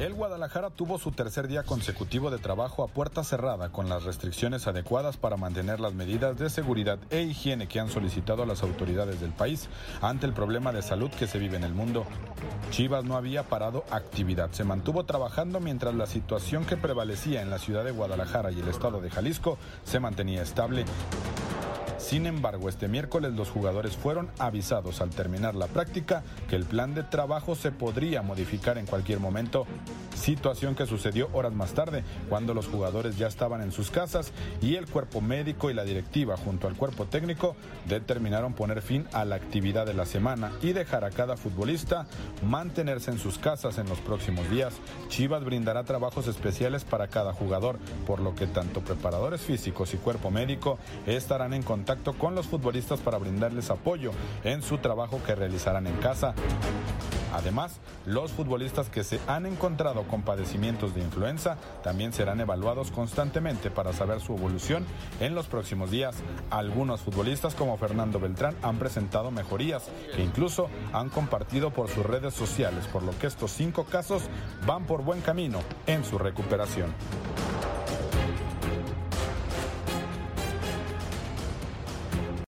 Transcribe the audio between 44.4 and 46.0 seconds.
días. Chivas brindará